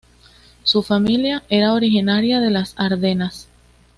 [0.63, 3.47] Su familia era originaria de las Ardenas.